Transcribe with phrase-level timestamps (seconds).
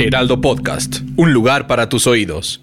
[0.00, 2.62] Heraldo Podcast, un lugar para tus oídos.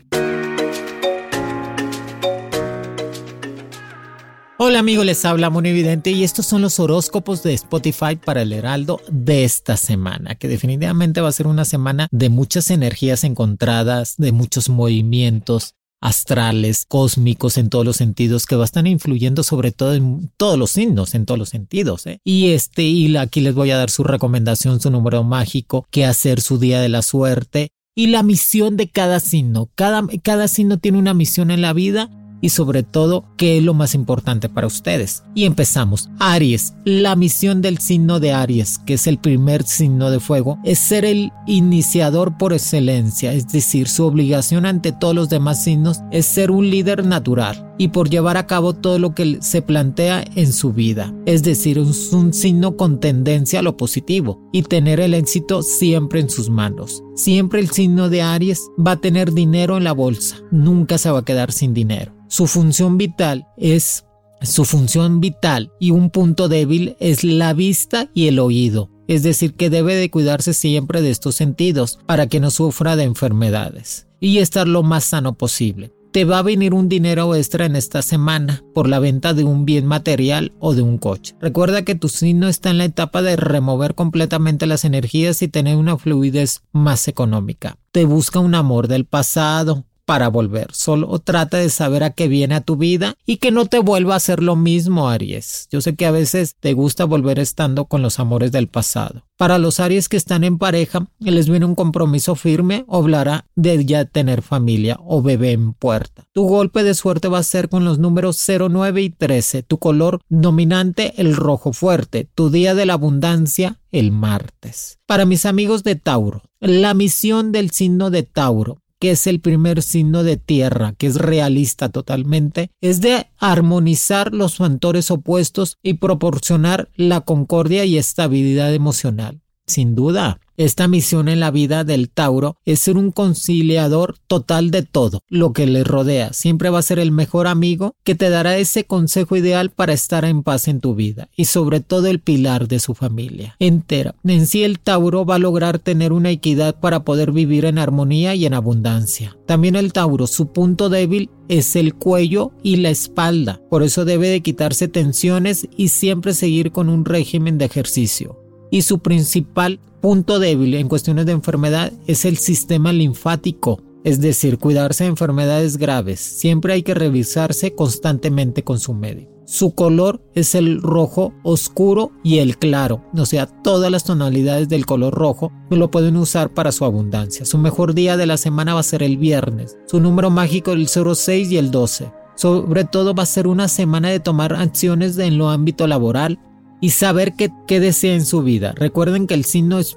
[4.58, 8.54] Hola amigos, les habla Mono Evidente y estos son los horóscopos de Spotify para el
[8.54, 14.16] Heraldo de esta semana, que definitivamente va a ser una semana de muchas energías encontradas,
[14.18, 20.32] de muchos movimientos astrales, cósmicos en todos los sentidos, que estar influyendo sobre todo en
[20.38, 22.06] todos los signos, en todos los sentidos.
[22.06, 22.20] ¿eh?
[22.24, 26.42] Y este, y aquí les voy a dar su recomendación, su número mágico, qué hacer
[26.42, 29.72] su día de la suerte y la misión de cada signo.
[29.74, 33.74] Cada, cada signo tiene una misión en la vida y sobre todo qué es lo
[33.74, 35.24] más importante para ustedes.
[35.34, 36.10] Y empezamos.
[36.20, 40.80] Aries, la misión del signo de Aries, que es el primer signo de fuego, es
[40.80, 46.26] ser el iniciador por excelencia, es decir, su obligación ante todos los demás signos es
[46.26, 50.52] ser un líder natural y por llevar a cabo todo lo que se plantea en
[50.54, 55.14] su vida, es decir, es un signo con tendencia a lo positivo y tener el
[55.14, 57.04] éxito siempre en sus manos.
[57.16, 61.20] Siempre el signo de Aries va a tener dinero en la bolsa, nunca se va
[61.20, 62.14] a quedar sin dinero.
[62.28, 64.06] Su función vital es
[64.42, 69.56] su función vital y un punto débil es la vista y el oído, es decir,
[69.56, 74.40] que debe de cuidarse siempre de estos sentidos para que no sufra de enfermedades y
[74.40, 75.94] estar lo más sano posible.
[76.16, 79.66] Te va a venir un dinero extra en esta semana por la venta de un
[79.66, 81.36] bien material o de un coche.
[81.42, 85.76] Recuerda que tu signo está en la etapa de remover completamente las energías y tener
[85.76, 87.76] una fluidez más económica.
[87.92, 90.68] Te busca un amor del pasado, para volver.
[90.72, 94.14] Solo trata de saber a qué viene a tu vida y que no te vuelva
[94.14, 95.68] a hacer lo mismo, Aries.
[95.72, 99.24] Yo sé que a veces te gusta volver estando con los amores del pasado.
[99.38, 103.84] Para los Aries que están en pareja, les viene un compromiso firme o hablará de
[103.86, 106.24] ya tener familia o bebé en puerta.
[106.32, 109.64] Tu golpe de suerte va a ser con los números 0, 9 y 13.
[109.64, 112.30] Tu color dominante, el rojo fuerte.
[112.34, 115.00] Tu día de la abundancia, el martes.
[115.06, 119.84] Para mis amigos de Tauro, la misión del signo de Tauro que es el primer
[119.84, 126.90] signo de tierra, que es realista totalmente, es de armonizar los factores opuestos y proporcionar
[126.96, 129.45] la concordia y estabilidad emocional.
[129.68, 134.84] Sin duda, esta misión en la vida del Tauro es ser un conciliador total de
[134.84, 136.34] todo lo que le rodea.
[136.34, 140.24] Siempre va a ser el mejor amigo que te dará ese consejo ideal para estar
[140.24, 144.14] en paz en tu vida y sobre todo el pilar de su familia entera.
[144.24, 148.36] En sí el Tauro va a lograr tener una equidad para poder vivir en armonía
[148.36, 149.36] y en abundancia.
[149.48, 153.62] También el Tauro, su punto débil es el cuello y la espalda.
[153.70, 158.82] Por eso debe de quitarse tensiones y siempre seguir con un régimen de ejercicio y
[158.82, 165.04] su principal punto débil en cuestiones de enfermedad es el sistema linfático, es decir, cuidarse
[165.04, 166.20] de enfermedades graves.
[166.20, 169.36] Siempre hay que revisarse constantemente con su médico.
[169.48, 174.88] Su color es el rojo oscuro y el claro, o sea, todas las tonalidades del
[174.88, 177.46] color rojo lo pueden usar para su abundancia.
[177.46, 179.78] Su mejor día de la semana va a ser el viernes.
[179.86, 182.12] Su número mágico el 06 y el 12.
[182.36, 186.40] Sobre todo va a ser una semana de tomar acciones en lo ámbito laboral,
[186.82, 188.74] y saber qué, desea en su vida.
[188.76, 189.96] Recuerden que el signo es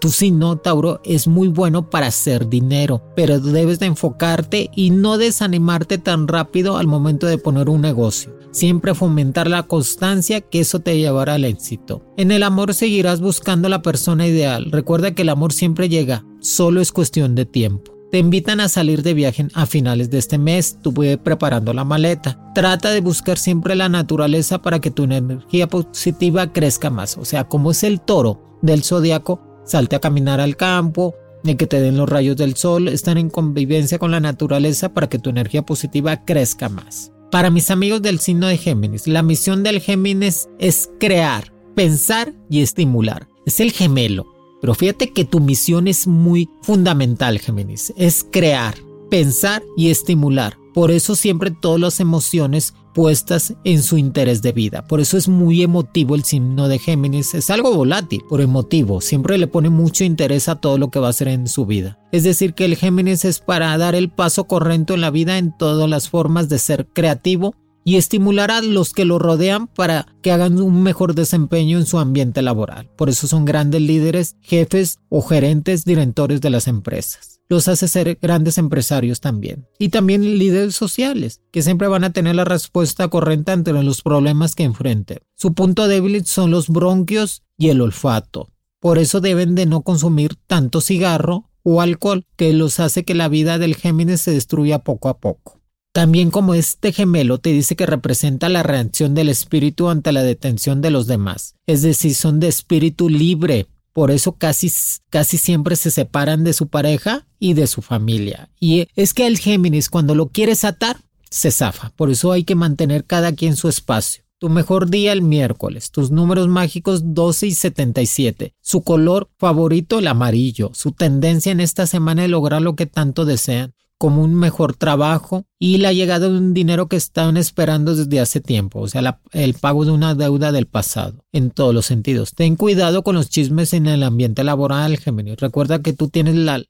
[0.00, 5.18] tu signo, Tauro, es muy bueno para hacer dinero, pero debes de enfocarte y no
[5.18, 8.36] desanimarte tan rápido al momento de poner un negocio.
[8.50, 12.02] Siempre fomentar la constancia, que eso te llevará al éxito.
[12.16, 14.70] En el amor seguirás buscando la persona ideal.
[14.70, 17.97] Recuerda que el amor siempre llega, solo es cuestión de tiempo.
[18.10, 21.84] Te invitan a salir de viaje a finales de este mes, tú puedes preparando la
[21.84, 22.40] maleta.
[22.54, 27.18] Trata de buscar siempre la naturaleza para que tu energía positiva crezca más.
[27.18, 31.14] O sea, como es el toro del zodiaco, salte a caminar al campo,
[31.44, 35.10] de que te den los rayos del sol, están en convivencia con la naturaleza para
[35.10, 37.12] que tu energía positiva crezca más.
[37.30, 42.62] Para mis amigos del signo de Géminis, la misión del Géminis es crear, pensar y
[42.62, 43.28] estimular.
[43.44, 47.92] Es el gemelo pero fíjate que tu misión es muy fundamental, Géminis.
[47.96, 48.74] Es crear,
[49.10, 50.56] pensar y estimular.
[50.74, 54.84] Por eso siempre todas las emociones puestas en su interés de vida.
[54.86, 57.34] Por eso es muy emotivo el signo de Géminis.
[57.34, 59.00] Es algo volátil, pero emotivo.
[59.00, 61.98] Siempre le pone mucho interés a todo lo que va a hacer en su vida.
[62.10, 65.56] Es decir, que el Géminis es para dar el paso correcto en la vida en
[65.56, 67.54] todas las formas de ser creativo
[67.88, 71.98] y estimular a los que lo rodean para que hagan un mejor desempeño en su
[71.98, 72.90] ambiente laboral.
[72.96, 77.40] Por eso son grandes líderes, jefes o gerentes, directores de las empresas.
[77.48, 79.66] Los hace ser grandes empresarios también.
[79.78, 84.54] Y también líderes sociales, que siempre van a tener la respuesta correcta ante los problemas
[84.54, 85.20] que enfrenten.
[85.34, 88.50] Su punto débil son los bronquios y el olfato.
[88.80, 93.28] Por eso deben de no consumir tanto cigarro o alcohol que los hace que la
[93.28, 95.57] vida del Géminis se destruya poco a poco.
[95.98, 100.80] También como este gemelo te dice que representa la reacción del espíritu ante la detención
[100.80, 104.70] de los demás, es decir, son de espíritu libre, por eso casi,
[105.10, 108.48] casi siempre se separan de su pareja y de su familia.
[108.60, 110.98] Y es que el Géminis cuando lo quieres atar,
[111.30, 114.22] se zafa, por eso hay que mantener cada quien su espacio.
[114.38, 115.90] Tu mejor día el miércoles.
[115.90, 118.54] Tus números mágicos 12 y 77.
[118.60, 120.70] Su color favorito el amarillo.
[120.74, 125.44] Su tendencia en esta semana es lograr lo que tanto desean como un mejor trabajo
[125.58, 129.54] y la llegada de un dinero que estaban esperando desde hace tiempo, o sea, el
[129.54, 132.32] pago de una deuda del pasado, en todos los sentidos.
[132.34, 135.36] Ten cuidado con los chismes en el ambiente laboral, Géminis.
[135.38, 136.64] Recuerda que tú tienes la,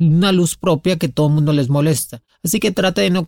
[0.00, 2.22] una luz propia que todo el mundo les molesta.
[2.42, 3.26] Así que trata de no,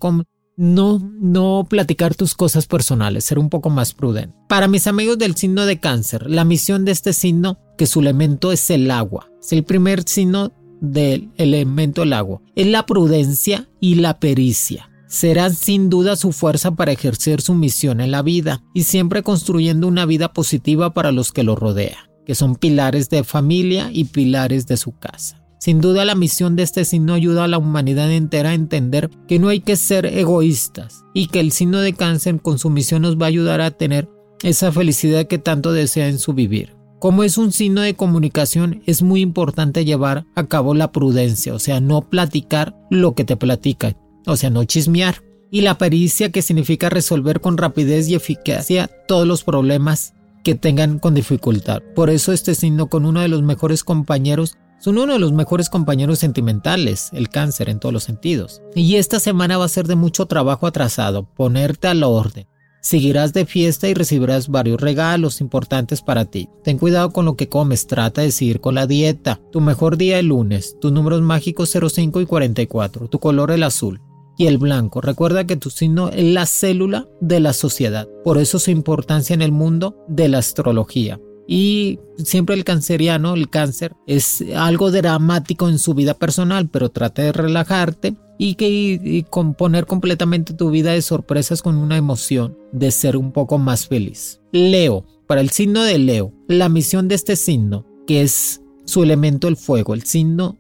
[0.57, 4.35] no, no platicar tus cosas personales, ser un poco más prudente.
[4.49, 8.51] Para mis amigos del signo de cáncer, la misión de este signo, que su elemento
[8.51, 13.97] es el agua, es el primer signo del elemento del agua, es la prudencia y
[13.97, 14.91] la pericia.
[15.09, 19.87] Serán sin duda su fuerza para ejercer su misión en la vida y siempre construyendo
[19.87, 24.67] una vida positiva para los que lo rodean, que son pilares de familia y pilares
[24.67, 25.47] de su casa.
[25.59, 29.39] Sin duda la misión de este signo ayuda a la humanidad entera a entender que
[29.39, 33.17] no hay que ser egoístas y que el signo de cáncer con su misión nos
[33.17, 34.09] va a ayudar a tener
[34.43, 36.77] esa felicidad que tanto desea en su vivir.
[36.99, 41.59] Como es un signo de comunicación, es muy importante llevar a cabo la prudencia, o
[41.59, 45.23] sea, no platicar lo que te platican, o sea, no chismear.
[45.51, 50.99] Y la pericia que significa resolver con rapidez y eficacia todos los problemas que tengan
[50.99, 51.83] con dificultad.
[51.95, 55.69] Por eso este signo con uno de los mejores compañeros son uno de los mejores
[55.69, 58.63] compañeros sentimentales, el cáncer en todos los sentidos.
[58.75, 62.47] Y esta semana va a ser de mucho trabajo atrasado, ponerte a la orden.
[62.87, 66.49] Seguirás de fiesta y recibirás varios regalos importantes para ti.
[66.63, 69.41] Ten cuidado con lo que comes, trata de seguir con la dieta.
[69.51, 74.01] Tu mejor día el lunes, tus números mágicos 05 y 44, tu color el azul
[74.39, 75.01] y el blanco.
[75.01, 79.43] Recuerda que tu signo es la célula de la sociedad, por eso su importancia en
[79.43, 81.19] el mundo de la astrología.
[81.47, 87.23] Y siempre el canceriano, el cáncer, es algo dramático en su vida personal, pero trata
[87.23, 93.17] de relajarte y que componer completamente tu vida de sorpresas con una emoción de ser
[93.17, 94.41] un poco más feliz.
[94.53, 99.49] Leo, para el signo de Leo, la misión de este signo, que es su elemento
[99.49, 100.57] el fuego, el signo,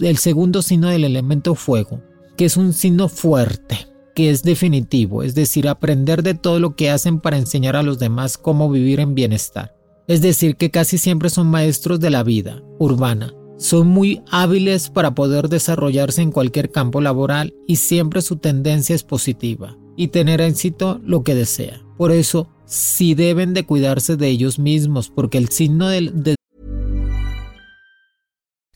[0.00, 2.00] el segundo signo del elemento fuego,
[2.36, 6.90] que es un signo fuerte, que es definitivo, es decir, aprender de todo lo que
[6.90, 9.79] hacen para enseñar a los demás cómo vivir en bienestar
[10.10, 13.32] es decir, que casi siempre son maestros de la vida urbana.
[13.58, 19.04] Son muy hábiles para poder desarrollarse en cualquier campo laboral y siempre su tendencia es
[19.04, 21.80] positiva y tener éxito lo que desea.
[21.96, 25.88] Por eso, sí deben de cuidarse de ellos mismos porque el signo.
[25.88, 26.34] De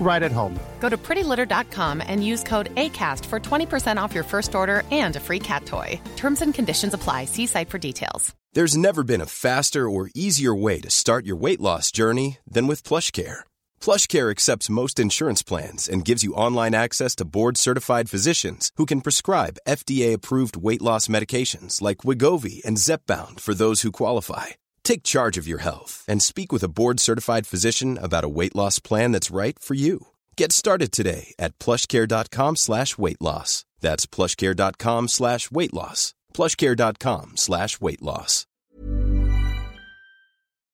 [0.00, 0.58] right at home.
[0.80, 5.20] Go to prettylitter.com and use code ACAST for 20% off your first order and a
[5.20, 5.98] free cat toy.
[6.16, 7.24] Terms and conditions apply.
[7.24, 8.34] See site for details.
[8.54, 12.68] There's never been a faster or easier way to start your weight loss journey than
[12.68, 13.40] with PlushCare.
[13.80, 19.00] PlushCare accepts most insurance plans and gives you online access to board-certified physicians who can
[19.00, 24.54] prescribe FDA-approved weight loss medications like Wigovi and Zepbound for those who qualify.
[24.84, 28.78] Take charge of your health and speak with a board-certified physician about a weight loss
[28.78, 30.06] plan that's right for you.
[30.36, 33.64] Get started today at plushcare.com slash weight loss.
[33.80, 36.14] That's plushcare.com slash weight loss.
[36.32, 38.46] plushcare.com slash weight loss.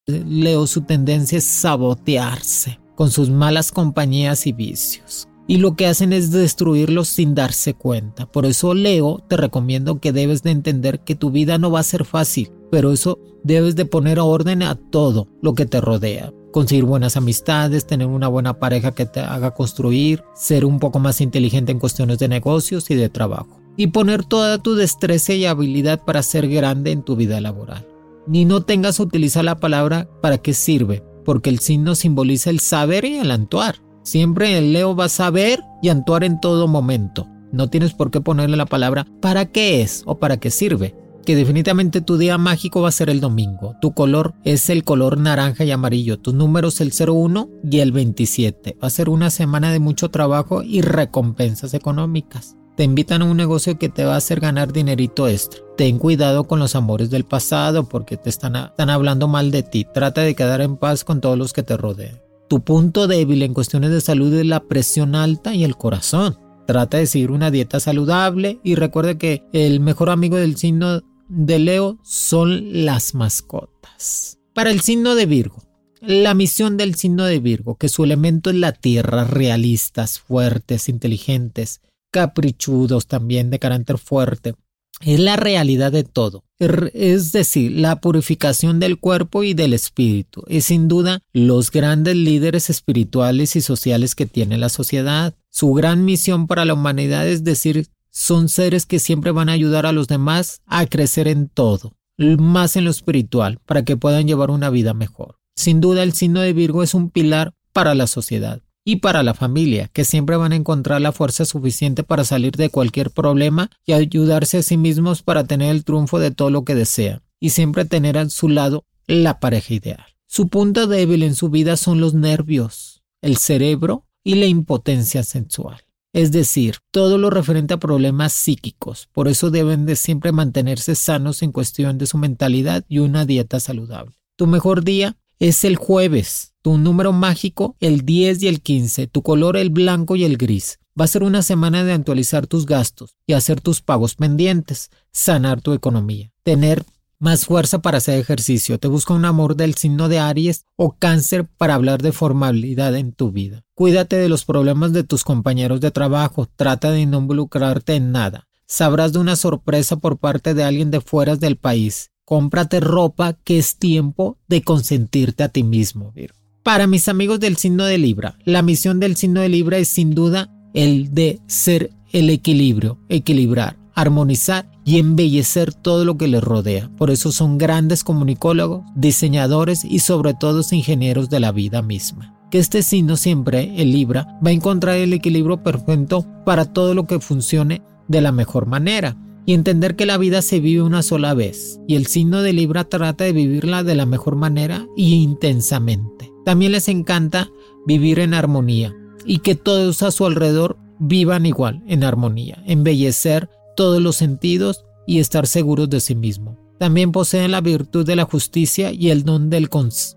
[0.06, 5.28] Leo, su tendencia es sabotearse con sus malas compañías y vicios.
[5.46, 8.26] Y lo que hacen es destruirlos sin darse cuenta.
[8.30, 11.84] Por eso Leo te recomiendo que debes de entender que tu vida no va a
[11.84, 16.32] ser fácil, pero eso debes de poner orden a todo lo que te rodea.
[16.52, 21.20] Conseguir buenas amistades, tener una buena pareja que te haga construir, ser un poco más
[21.20, 23.60] inteligente en cuestiones de negocios y de trabajo.
[23.76, 27.86] Y poner toda tu destreza y habilidad para ser grande en tu vida laboral.
[28.26, 32.60] Ni no tengas que utilizar la palabra para qué sirve, porque el signo simboliza el
[32.60, 33.76] saber y el actuar.
[34.02, 37.28] Siempre el Leo va a saber y actuar en todo momento.
[37.52, 41.36] No tienes por qué ponerle la palabra para qué es o para qué sirve que
[41.36, 43.74] definitivamente tu día mágico va a ser el domingo.
[43.80, 46.18] Tu color es el color naranja y amarillo.
[46.18, 48.76] Tu número es el 01 y el 27.
[48.82, 52.56] Va a ser una semana de mucho trabajo y recompensas económicas.
[52.76, 55.60] Te invitan a un negocio que te va a hacer ganar dinerito extra.
[55.76, 59.86] Ten cuidado con los amores del pasado porque te están, están hablando mal de ti.
[59.92, 62.20] Trata de quedar en paz con todos los que te rodean.
[62.48, 66.38] Tu punto débil en cuestiones de salud es la presión alta y el corazón.
[66.66, 71.58] Trata de seguir una dieta saludable y recuerda que el mejor amigo del signo de
[71.60, 74.38] Leo son las mascotas.
[74.52, 75.62] Para el signo de Virgo,
[76.00, 81.80] la misión del signo de Virgo, que su elemento es la tierra, realistas, fuertes, inteligentes,
[82.10, 84.54] caprichudos también de carácter fuerte,
[85.00, 90.42] es la realidad de todo, es decir, la purificación del cuerpo y del espíritu.
[90.46, 95.34] Es sin duda los grandes líderes espirituales y sociales que tiene la sociedad.
[95.48, 99.86] Su gran misión para la humanidad es decir son seres que siempre van a ayudar
[99.86, 104.50] a los demás a crecer en todo, más en lo espiritual, para que puedan llevar
[104.50, 105.38] una vida mejor.
[105.56, 109.34] Sin duda el signo de Virgo es un pilar para la sociedad y para la
[109.34, 113.92] familia, que siempre van a encontrar la fuerza suficiente para salir de cualquier problema y
[113.92, 117.84] ayudarse a sí mismos para tener el triunfo de todo lo que desean, y siempre
[117.84, 120.06] tener a su lado la pareja ideal.
[120.26, 125.82] Su punto débil en su vida son los nervios, el cerebro y la impotencia sensual
[126.12, 129.08] es decir, todo lo referente a problemas psíquicos.
[129.12, 133.60] Por eso deben de siempre mantenerse sanos en cuestión de su mentalidad y una dieta
[133.60, 134.16] saludable.
[134.36, 139.22] Tu mejor día es el jueves, tu número mágico el 10 y el 15, tu
[139.22, 140.78] color el blanco y el gris.
[141.00, 145.60] Va a ser una semana de actualizar tus gastos y hacer tus pagos pendientes, sanar
[145.62, 146.84] tu economía, tener
[147.20, 151.46] más fuerza para hacer ejercicio, te busca un amor del signo de Aries o cáncer
[151.46, 153.62] para hablar de formalidad en tu vida.
[153.74, 158.48] Cuídate de los problemas de tus compañeros de trabajo, trata de no involucrarte en nada.
[158.66, 162.10] Sabrás de una sorpresa por parte de alguien de fuera del país.
[162.24, 166.14] Cómprate ropa que es tiempo de consentirte a ti mismo,
[166.62, 170.14] Para mis amigos del signo de Libra, la misión del signo de Libra es sin
[170.14, 176.90] duda el de ser el equilibrio, equilibrar armonizar y embellecer todo lo que les rodea.
[176.96, 182.34] Por eso son grandes comunicólogos, diseñadores y sobre todo ingenieros de la vida misma.
[182.50, 187.06] Que este signo siempre, el Libra, va a encontrar el equilibrio perfecto para todo lo
[187.06, 189.16] que funcione de la mejor manera
[189.46, 192.84] y entender que la vida se vive una sola vez y el signo de Libra
[192.84, 196.30] trata de vivirla de la mejor manera y intensamente.
[196.44, 197.48] También les encanta
[197.86, 198.94] vivir en armonía
[199.24, 203.48] y que todos a su alrededor vivan igual, en armonía, embellecer
[203.80, 206.58] todos los sentidos y estar seguros de sí mismo.
[206.78, 209.70] También poseen la virtud de la justicia y el don del,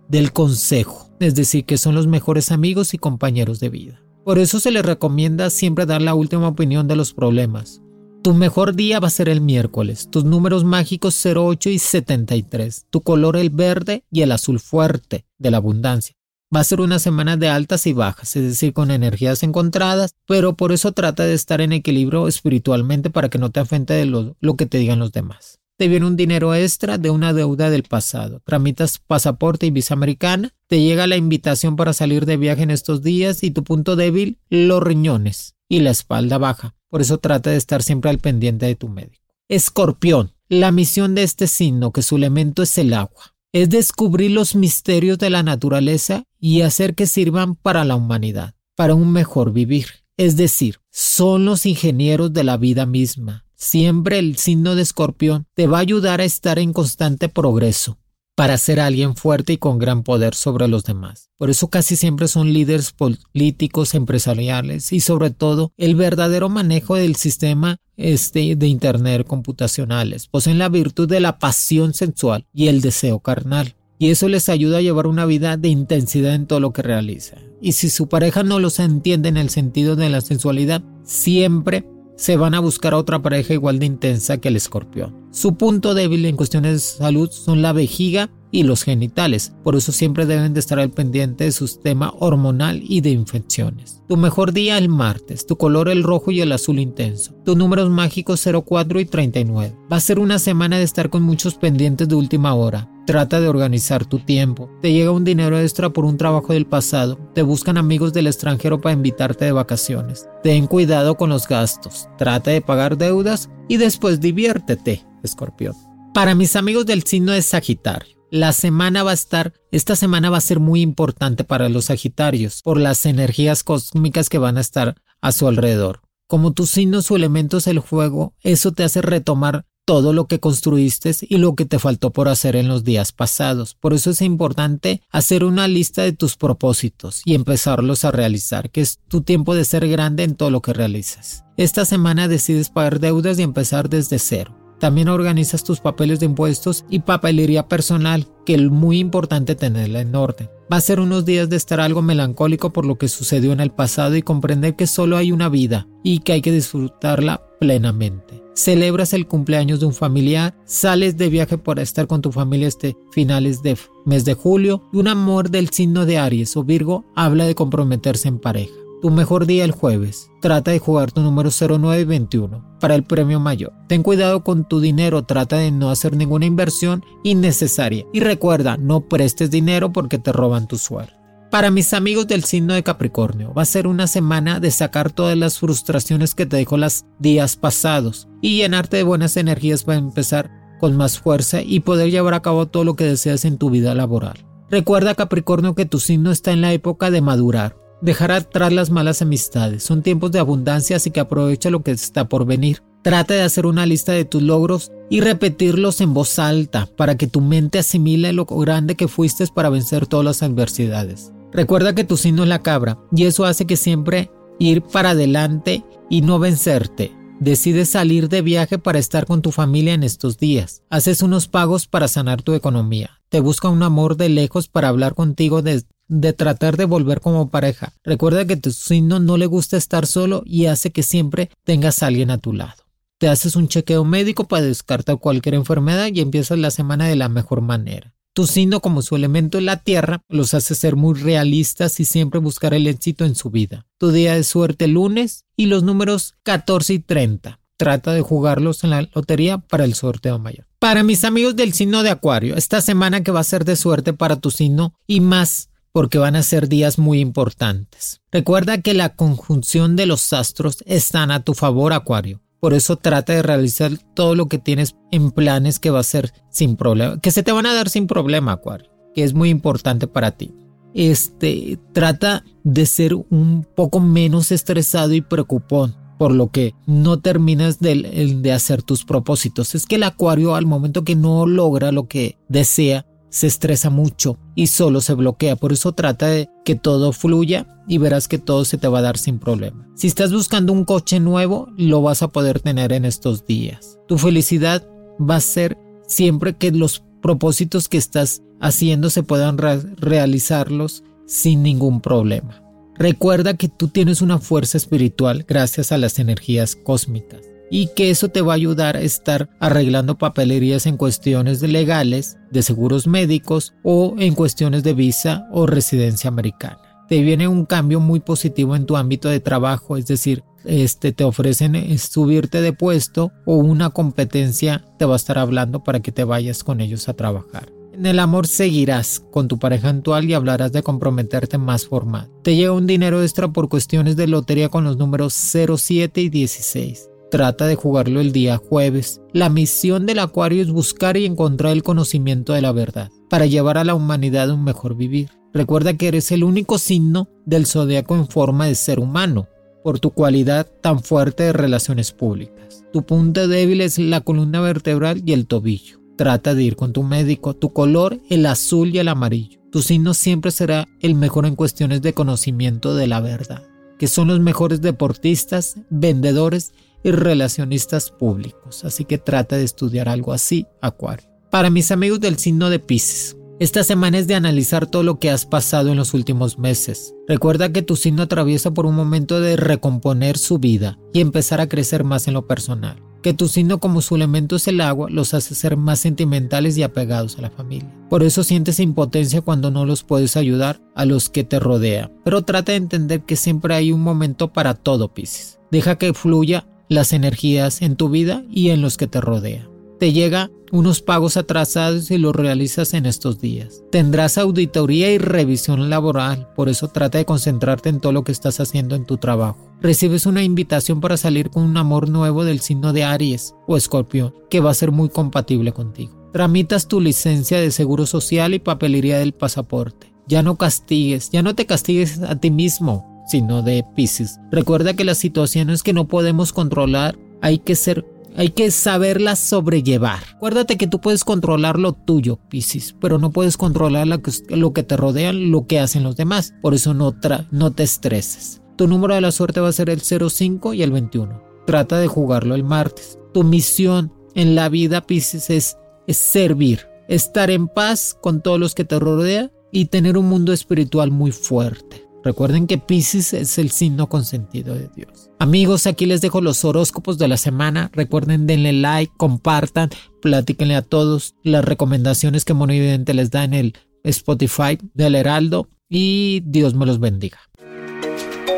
[0.09, 4.03] del consejo, es decir, que son los mejores amigos y compañeros de vida.
[4.25, 7.81] Por eso se les recomienda siempre dar la última opinión de los problemas.
[8.21, 12.99] Tu mejor día va a ser el miércoles, tus números mágicos 08 y 73, tu
[12.99, 16.17] color el verde y el azul fuerte de la abundancia.
[16.53, 20.55] Va a ser una semana de altas y bajas, es decir, con energías encontradas, pero
[20.55, 24.35] por eso trata de estar en equilibrio espiritualmente para que no te afecte de lo,
[24.39, 25.59] lo que te digan los demás.
[25.77, 28.39] Te viene un dinero extra de una deuda del pasado.
[28.45, 30.53] Tramitas pasaporte y visa americana.
[30.67, 34.37] Te llega la invitación para salir de viaje en estos días y tu punto débil,
[34.49, 36.75] los riñones y la espalda baja.
[36.89, 39.23] Por eso trata de estar siempre al pendiente de tu médico.
[39.49, 40.33] Escorpión.
[40.49, 45.19] La misión de este signo, que su elemento es el agua es descubrir los misterios
[45.19, 49.87] de la naturaleza y hacer que sirvan para la humanidad, para un mejor vivir.
[50.17, 53.45] Es decir, son los ingenieros de la vida misma.
[53.55, 57.99] Siempre el signo de escorpión te va a ayudar a estar en constante progreso,
[58.35, 61.29] para ser alguien fuerte y con gran poder sobre los demás.
[61.37, 67.15] Por eso casi siempre son líderes políticos, empresariales y sobre todo el verdadero manejo del
[67.15, 70.27] sistema este, de Internet computacionales.
[70.27, 73.75] Poseen la virtud de la pasión sensual y el deseo carnal.
[73.99, 77.37] Y eso les ayuda a llevar una vida de intensidad en todo lo que realiza.
[77.61, 81.85] Y si su pareja no los entiende en el sentido de la sensualidad, siempre
[82.15, 85.27] se van a buscar otra pareja igual de intensa que el escorpión.
[85.31, 89.51] Su punto débil en cuestiones de salud son la vejiga y los genitales.
[89.63, 94.01] Por eso siempre deben de estar al pendiente de su sistema hormonal y de infecciones.
[94.07, 97.33] Tu mejor día el martes, tu color el rojo y el azul intenso.
[97.43, 99.75] Tus números mágicos 04 y 39.
[99.91, 102.89] Va a ser una semana de estar con muchos pendientes de última hora.
[103.07, 104.69] Trata de organizar tu tiempo.
[104.81, 107.17] Te llega un dinero extra por un trabajo del pasado.
[107.33, 110.29] Te buscan amigos del extranjero para invitarte de vacaciones.
[110.43, 112.07] Ten cuidado con los gastos.
[112.19, 115.73] Trata de pagar deudas y después diviértete, escorpión.
[116.13, 118.22] Para mis amigos del signo de Sagitario.
[118.33, 122.63] La semana va a estar, esta semana va a ser muy importante para los Sagitarios
[122.63, 126.01] por las energías cósmicas que van a estar a su alrededor.
[126.27, 130.39] Como tu signo, su elemento es el fuego, eso te hace retomar todo lo que
[130.39, 133.75] construiste y lo que te faltó por hacer en los días pasados.
[133.75, 138.81] Por eso es importante hacer una lista de tus propósitos y empezarlos a realizar, que
[138.81, 141.43] es tu tiempo de ser grande en todo lo que realizas.
[141.55, 144.62] Esta semana decides pagar deudas y empezar desde cero.
[144.83, 150.13] También organizas tus papeles de impuestos y papelería personal, que es muy importante tenerla en
[150.13, 150.49] orden.
[150.69, 153.71] Va a ser unos días de estar algo melancólico por lo que sucedió en el
[153.71, 158.43] pasado y comprender que solo hay una vida y que hay que disfrutarla plenamente.
[158.55, 162.97] Celebras el cumpleaños de un familiar, sales de viaje para estar con tu familia este
[163.13, 167.45] finales de mes de julio y un amor del signo de Aries o Virgo habla
[167.45, 168.82] de comprometerse en pareja.
[169.03, 170.31] Tu mejor día el jueves.
[170.39, 173.73] Trata de jugar tu número 0921 para el premio mayor.
[173.89, 178.05] Ten cuidado con tu dinero, trata de no hacer ninguna inversión innecesaria.
[178.13, 181.15] Y recuerda, no prestes dinero porque te roban tu suerte.
[181.51, 185.37] Para mis amigos del signo de Capricornio, va a ser una semana de sacar todas
[185.37, 190.49] las frustraciones que te dejó los días pasados y llenarte de buenas energías para empezar
[190.79, 193.95] con más fuerza y poder llevar a cabo todo lo que deseas en tu vida
[193.95, 194.45] laboral.
[194.69, 199.21] Recuerda Capricornio que tu signo está en la época de madurar dejar atrás las malas
[199.21, 199.83] amistades.
[199.83, 202.83] Son tiempos de abundancia, así que aprovecha lo que está por venir.
[203.01, 207.27] Trata de hacer una lista de tus logros y repetirlos en voz alta para que
[207.27, 211.31] tu mente asimile lo grande que fuiste para vencer todas las adversidades.
[211.51, 215.83] Recuerda que tu signo es la cabra y eso hace que siempre ir para adelante
[216.09, 217.11] y no vencerte.
[217.39, 220.81] Decides salir de viaje para estar con tu familia en estos días.
[220.89, 223.21] Haces unos pagos para sanar tu economía.
[223.29, 227.49] Te busca un amor de lejos para hablar contigo de, de tratar de volver como
[227.49, 227.93] pareja.
[228.03, 232.07] Recuerda que tu signo no le gusta estar solo y hace que siempre tengas a
[232.07, 232.83] alguien a tu lado.
[233.17, 237.29] Te haces un chequeo médico para descartar cualquier enfermedad y empiezas la semana de la
[237.29, 238.13] mejor manera.
[238.33, 242.39] Tu signo como su elemento es la tierra los hace ser muy realistas y siempre
[242.39, 243.85] buscar el éxito en su vida.
[243.99, 247.59] Tu día de suerte lunes y los números 14 y 30.
[247.77, 250.65] Trata de jugarlos en la lotería para el sorteo mayor.
[250.79, 254.13] Para mis amigos del signo de Acuario, esta semana que va a ser de suerte
[254.13, 258.21] para tu signo y más porque van a ser días muy importantes.
[258.31, 262.41] Recuerda que la conjunción de los astros están a tu favor, Acuario.
[262.59, 266.33] Por eso trata de realizar todo lo que tienes en planes que va a ser
[266.49, 270.07] sin problema, que se te van a dar sin problema, Acuario, que es muy importante
[270.07, 270.53] para ti.
[270.95, 277.79] Este, trata de ser un poco menos estresado y preocupón por lo que no terminas
[277.79, 279.75] de, de hacer tus propósitos.
[279.75, 284.37] Es que el acuario al momento que no logra lo que desea, se estresa mucho
[284.53, 285.55] y solo se bloquea.
[285.55, 289.01] Por eso trata de que todo fluya y verás que todo se te va a
[289.01, 289.89] dar sin problema.
[289.95, 293.97] Si estás buscando un coche nuevo, lo vas a poder tener en estos días.
[294.07, 294.87] Tu felicidad
[295.19, 302.01] va a ser siempre que los propósitos que estás haciendo se puedan realizarlos sin ningún
[302.01, 302.61] problema.
[302.95, 308.29] Recuerda que tú tienes una fuerza espiritual gracias a las energías cósmicas y que eso
[308.29, 314.13] te va a ayudar a estar arreglando papelerías en cuestiones legales, de seguros médicos o
[314.19, 316.77] en cuestiones de visa o residencia americana.
[317.09, 321.23] Te viene un cambio muy positivo en tu ámbito de trabajo, es decir, este, te
[321.23, 326.11] ofrecen eh, subirte de puesto o una competencia te va a estar hablando para que
[326.11, 327.73] te vayas con ellos a trabajar.
[327.91, 332.29] En el amor seguirás con tu pareja actual y hablarás de comprometerte más formal.
[332.43, 337.09] Te llega un dinero extra por cuestiones de lotería con los números 07 y 16
[337.33, 339.19] trata de jugarlo el día jueves.
[339.31, 343.79] La misión del acuario es buscar y encontrar el conocimiento de la verdad, para llevar
[343.79, 345.31] a la humanidad un mejor vivir.
[345.51, 349.47] Recuerda que eres el único signo del zodiaco en forma de ser humano,
[349.83, 352.85] por tu cualidad tan fuerte de relaciones públicas.
[352.93, 355.97] Tu punto débil es la columna vertebral y el tobillo.
[356.15, 357.55] Trata de ir con tu médico.
[357.55, 359.59] Tu color, el azul y el amarillo.
[359.71, 363.63] Tu signo siempre será el mejor en cuestiones de conocimiento de la verdad,
[363.97, 370.33] que son los mejores deportistas, vendedores y relacionistas públicos, así que trata de estudiar algo
[370.33, 371.27] así, Acuario.
[371.49, 375.29] Para mis amigos del signo de Pisces, esta semana es de analizar todo lo que
[375.29, 377.13] has pasado en los últimos meses.
[377.27, 381.69] Recuerda que tu signo atraviesa por un momento de recomponer su vida y empezar a
[381.69, 382.97] crecer más en lo personal.
[383.21, 386.83] que tu signo como su elemento es el agua los hace ser más sentimentales y
[386.83, 387.89] apegados a la familia.
[388.09, 392.11] Por eso sientes impotencia cuando no los puedes ayudar a los que te rodean.
[392.25, 395.57] Pero trata de entender que siempre hay un momento para todo, Pisces.
[395.71, 399.69] Deja que fluya las energías en tu vida y en los que te rodean.
[399.99, 403.83] Te llega unos pagos atrasados y los realizas en estos días.
[403.91, 408.59] Tendrás auditoría y revisión laboral, por eso trata de concentrarte en todo lo que estás
[408.59, 409.71] haciendo en tu trabajo.
[409.81, 414.33] Recibes una invitación para salir con un amor nuevo del signo de Aries o Escorpión,
[414.49, 416.29] que va a ser muy compatible contigo.
[416.33, 420.11] Tramitas tu licencia de seguro social y papelería del pasaporte.
[420.27, 424.39] Ya no castigues, ya no te castigues a ti mismo, sino de Pisces.
[424.51, 428.05] Recuerda que las situaciones que no podemos controlar hay que ser
[428.35, 430.19] hay que saberlas sobrellevar.
[430.35, 434.97] Acuérdate que tú puedes controlar lo tuyo, Piscis, pero no puedes controlar lo que, te
[434.97, 436.53] rodea, lo que hacen los demás.
[436.61, 437.15] Por eso no,
[437.51, 438.61] no te estreses.
[438.75, 441.43] Tu número de la suerte va a ser el 05 y el 21.
[441.67, 443.19] Trata de jugarlo el martes.
[443.33, 448.73] Tu misión en la vida, Piscis, es, es servir, estar en paz con todos los
[448.73, 452.02] que te rodean y tener un mundo espiritual muy fuerte.
[452.23, 455.29] Recuerden que Pisces es el signo consentido de Dios.
[455.39, 457.89] Amigos, aquí les dejo los horóscopos de la semana.
[457.93, 459.89] Recuerden, denle like, compartan,
[460.21, 466.41] platíquenle a todos las recomendaciones que Monividente les da en el Spotify del Heraldo y
[466.45, 467.39] Dios me los bendiga.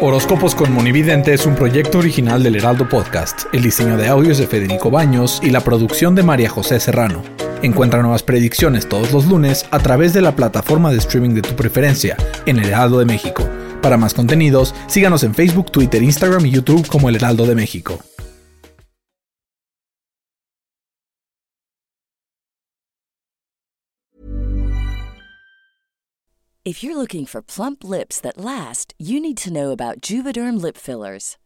[0.01, 3.45] Horóscopos con Monividente es un proyecto original del Heraldo Podcast.
[3.53, 7.23] El diseño de audios de Federico Baños y la producción de María José Serrano.
[7.65, 11.55] Encuentra nuevas predicciones todos los lunes a través de la plataforma de streaming de tu
[11.55, 13.43] preferencia en El Heraldo de México.
[13.81, 17.97] Para más contenidos, síganos en Facebook, Twitter, Instagram y YouTube como El Heraldo de México.
[26.63, 30.77] If you're looking for plump lips that last, you need to know about Juvederm lip
[30.77, 31.37] fillers.